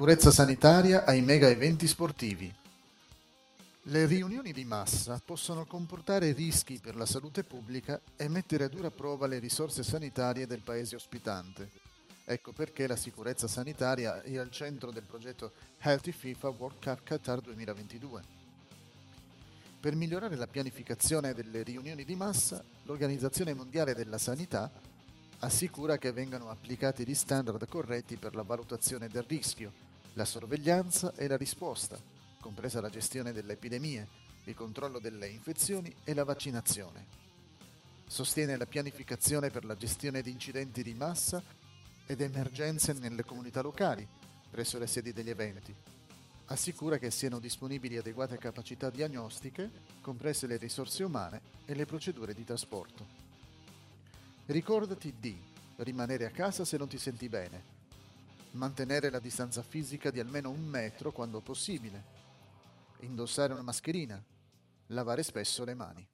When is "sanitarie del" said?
9.82-10.62